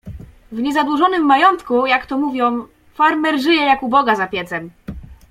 "W 0.51 0.59
niezadłużonym 0.61 1.25
majątku, 1.25 1.85
jak 1.85 2.05
to 2.05 2.17
mówią, 2.17 2.65
farmer 2.93 3.41
żyje 3.41 3.61
jak 3.61 3.83
u 3.83 3.89
Boga 3.89 4.15
za 4.15 4.27
piecem." 4.27 4.69